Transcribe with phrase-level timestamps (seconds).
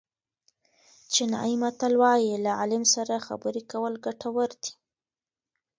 [1.13, 4.71] چینایي متل وایي له عالم سره خبرې کول ګټور دي.